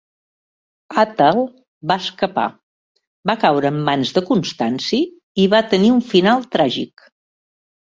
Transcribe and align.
Àtal 1.01 1.41
va 1.91 1.97
escapar, 2.03 2.45
va 3.31 3.37
caure 3.45 3.73
en 3.75 3.79
mans 3.91 4.15
de 4.17 4.25
Constanci 4.33 5.01
i 5.45 5.49
va 5.55 5.63
tenir 5.77 5.95
un 6.01 6.05
final 6.17 6.51
tràgic. 6.59 7.09